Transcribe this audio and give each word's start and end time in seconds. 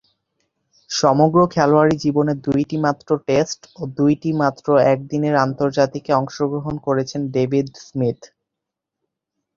সমগ্র 0.89 1.39
খেলোয়াড়ী 1.53 1.95
জীবনে 2.03 2.33
দুইটিমাত্র 2.45 3.09
টেস্ট 3.27 3.61
ও 3.75 3.91
দুইটিমাত্র 3.97 4.67
একদিনের 4.93 5.35
আন্তর্জাতিকে 5.45 6.11
অংশগ্রহণ 6.13 6.75
করেছেন 6.87 7.21
ডেভিড 7.35 7.67
স্মিথ। 7.81 8.19